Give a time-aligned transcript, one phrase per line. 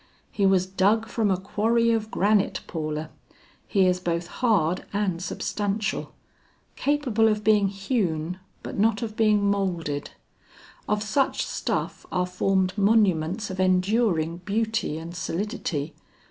[0.31, 3.11] "He was dug from a quarry of granite, Paula.
[3.67, 6.13] He is both hard and substantial;
[6.75, 10.09] capable of being hewn but not of being moulded.
[10.89, 15.93] Of such stuff are formed monuments of enduring beauty and solidity.